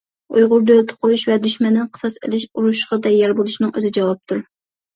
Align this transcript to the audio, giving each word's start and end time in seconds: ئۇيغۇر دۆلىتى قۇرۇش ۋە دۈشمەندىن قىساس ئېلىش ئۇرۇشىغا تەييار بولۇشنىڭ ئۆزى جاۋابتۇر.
ئۇيغۇر 0.37 0.63
دۆلىتى 0.69 0.95
قۇرۇش 1.03 1.25
ۋە 1.31 1.35
دۈشمەندىن 1.43 1.91
قىساس 1.99 2.17
ئېلىش 2.23 2.47
ئۇرۇشىغا 2.55 3.01
تەييار 3.07 3.39
بولۇشنىڭ 3.43 3.77
ئۆزى 3.79 3.95
جاۋابتۇر. 4.03 4.45